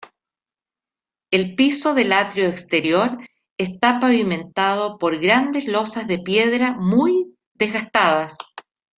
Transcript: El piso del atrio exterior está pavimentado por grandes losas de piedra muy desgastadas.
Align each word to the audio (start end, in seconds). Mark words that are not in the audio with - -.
El 1.29 1.53
piso 1.53 1.93
del 1.93 2.11
atrio 2.11 2.47
exterior 2.47 3.17
está 3.59 3.99
pavimentado 3.99 4.97
por 4.97 5.19
grandes 5.19 5.67
losas 5.67 6.07
de 6.07 6.17
piedra 6.17 6.71
muy 6.71 7.37
desgastadas. 7.53 8.35